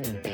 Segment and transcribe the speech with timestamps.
[0.00, 0.27] Mm.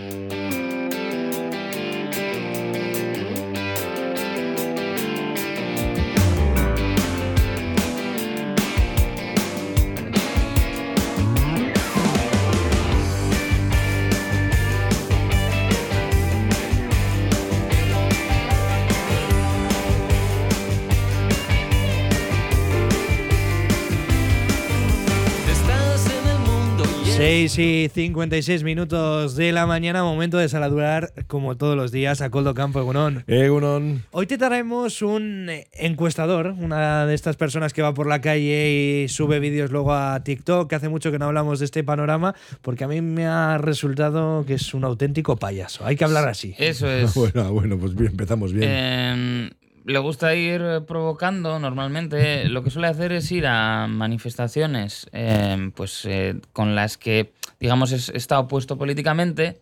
[27.17, 32.31] 6 y 56 minutos de la mañana, momento de saludar, como todos los días, a
[32.31, 33.23] Coldo Campo, Egunon.
[33.29, 34.03] Egunon.
[34.11, 39.09] Hoy te traemos un encuestador, una de estas personas que va por la calle y
[39.09, 42.83] sube vídeos luego a TikTok, que hace mucho que no hablamos de este panorama, porque
[42.83, 45.87] a mí me ha resultado que es un auténtico payaso.
[45.87, 46.57] Hay que hablar así.
[46.59, 47.15] Eso es.
[47.25, 48.69] Bueno, bueno, pues bien, empezamos bien.
[48.71, 49.51] Eh,
[49.85, 52.49] le gusta ir provocando normalmente.
[52.49, 57.93] Lo que suele hacer es ir a manifestaciones eh, pues, eh, con las que, digamos,
[57.93, 59.61] es, está opuesto políticamente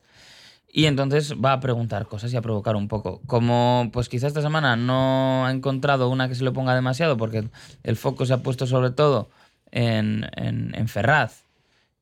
[0.72, 3.20] y entonces va a preguntar cosas y a provocar un poco.
[3.26, 7.48] Como pues quizá esta semana no ha encontrado una que se le ponga demasiado porque
[7.82, 9.28] el foco se ha puesto sobre todo
[9.70, 11.44] en, en, en Ferraz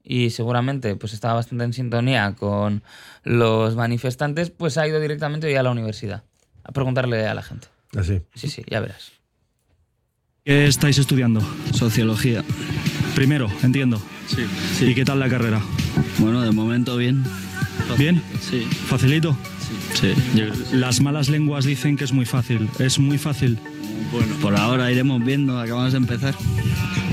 [0.05, 2.83] y seguramente pues estaba bastante en sintonía con
[3.25, 6.23] los manifestantes, pues ha ido directamente hoy a la universidad
[6.65, 7.69] a preguntarle a la gente.
[7.97, 8.21] Así.
[8.35, 9.13] Sí, sí, ya verás.
[10.45, 11.41] ¿Qué estáis estudiando?
[11.75, 12.45] Sociología.
[13.15, 14.01] Primero, entiendo.
[14.27, 14.87] Sí.
[14.87, 15.61] ¿Y qué tal la carrera?
[16.19, 17.25] Bueno, de momento bien.
[17.99, 18.23] ¿Bien?
[18.41, 18.63] Sí.
[18.87, 19.37] ¿Facilito?
[19.95, 20.15] Sí.
[20.73, 22.69] Las malas lenguas dicen que es muy fácil.
[22.79, 23.59] ¿Es muy fácil?
[24.13, 26.35] Bueno, por ahora iremos viendo, acabamos de empezar.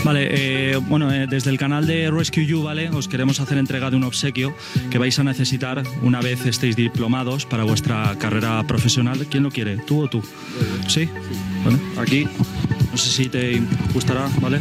[0.04, 2.90] Vale, eh, bueno, eh, desde el canal de Rescue You, ¿vale?
[2.90, 4.56] Os queremos hacer entrega de un obsequio
[4.90, 9.28] que vais a necesitar una vez estéis diplomados para vuestra carrera profesional.
[9.30, 9.78] ¿Quién lo quiere?
[9.78, 10.24] ¿Tú o tú?
[10.88, 11.10] ¿Sí?
[11.66, 12.28] Vale, aquí.
[12.92, 13.62] No sé si te
[13.94, 14.60] gustará, ¿vale?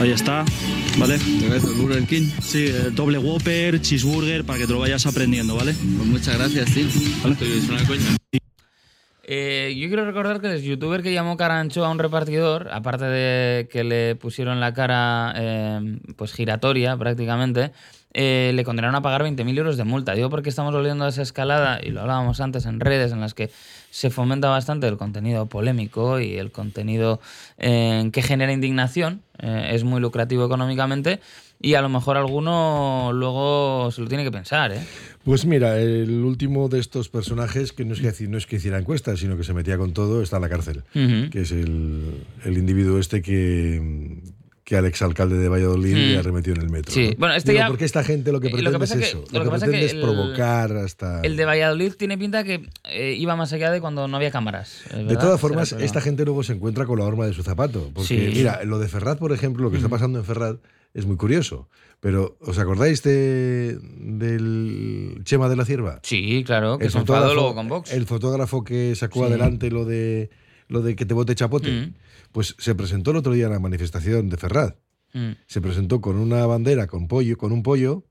[0.00, 0.44] Ahí está,
[0.96, 1.18] ¿vale?
[1.76, 2.30] Burger King.
[2.40, 5.74] Sí, eh, doble Whopper, cheeseburger, para que te lo vayas aprendiendo, ¿vale?
[5.74, 6.88] Pues muchas gracias, sí.
[7.22, 7.36] ¿Vale?
[7.40, 8.37] Es una coña.
[9.30, 13.68] Eh, yo quiero recordar que el youtuber que llamó Carancho a un repartidor, aparte de
[13.68, 17.72] que le pusieron la cara eh, pues giratoria prácticamente,
[18.14, 20.14] eh, le condenaron a pagar 20.000 euros de multa.
[20.14, 23.34] Digo porque estamos volviendo a esa escalada, y lo hablábamos antes en redes, en las
[23.34, 23.50] que
[23.90, 27.20] se fomenta bastante el contenido polémico y el contenido
[27.58, 31.20] eh, que genera indignación, eh, es muy lucrativo económicamente,
[31.60, 34.72] y a lo mejor alguno luego se lo tiene que pensar.
[34.72, 34.80] ¿eh?
[35.24, 38.78] Pues mira, el último de estos personajes, que no es que, no es que hiciera
[38.78, 40.84] encuestas, sino que se metía con todo, está en la cárcel.
[40.94, 41.30] Ujú.
[41.30, 44.20] Que es el, el individuo este que,
[44.64, 46.12] que al exalcalde de Valladolid Mm.
[46.12, 46.92] le arremetió en el metro.
[46.92, 47.16] Sí, ¿no?
[47.18, 49.00] bueno, este Digo, ya- Porque esta gente lo que eh, lo que pretende pasa es
[49.00, 49.18] que- eso.
[49.18, 51.20] lo Lo, que que pretende es el- provocar hasta...
[51.22, 54.82] El de Valladolid tiene pinta que eh, iba más allá de cuando no había cámaras.
[54.90, 55.20] ¿es De verdad?
[55.20, 57.90] todas formas, esta gente luego se encuentra con la horma de su zapato.
[57.94, 58.32] Porque, Sí.
[58.38, 60.56] mira, lo de Ferraz, por ejemplo, lo que está pasando en Ferraz
[60.94, 61.68] es muy curioso.
[62.00, 63.76] Pero, ¿os acordáis de,
[64.28, 66.00] del Chema de la Cierva?
[66.02, 67.92] Sí, claro, que El fotógrafo- con Vox.
[67.92, 69.26] El fotógrafo que sacó Sí.
[69.26, 70.30] adelante lo de,
[70.68, 71.70] lo de que te vote chapote.
[71.70, 71.94] Mm.
[72.32, 74.74] Pues se presentó el otro día en la manifestación de Ferraz.
[75.14, 78.04] Mm, Se presentó con una bandera con pollo, con un pollo.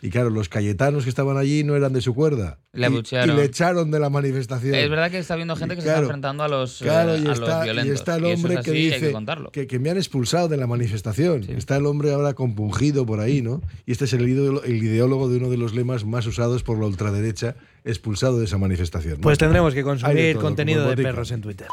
[0.00, 2.58] Y claro, los cayetanos que estaban allí no eran de su cuerda.
[2.72, 3.36] Le y, abuchearon.
[3.36, 4.74] y le echaron de la manifestación.
[4.74, 7.20] Es verdad que está habiendo gente que se está enfrentando a los, eh, Claro, y
[7.20, 7.94] a los está, y violentos.
[7.94, 9.12] está el Y eso es hombre así, que dice
[9.52, 11.42] que, que me han expulsado de la manifestación.
[11.44, 11.52] Sí.
[11.52, 13.60] Está el hombre ahora compungido por ahí, ¿no?
[13.84, 16.78] Y este es el, ideólogo- el ideólogo de uno de los lemas más usados por
[16.78, 19.16] la ultraderecha, expulsado de esa manifestación.
[19.16, 19.20] ¿no?
[19.20, 21.66] Pues tendremos que de consumir todo, contenido de perros en Twitter.